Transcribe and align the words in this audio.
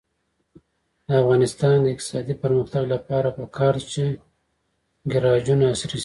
د 1.07 1.09
افغانستان 1.23 1.75
د 1.81 1.87
اقتصادي 1.93 2.35
پرمختګ 2.43 2.83
لپاره 2.93 3.29
پکار 3.39 3.73
ده 3.79 3.85
چې 3.91 4.03
ګراجونه 5.13 5.65
عصري 5.73 5.97
شي. 5.97 5.97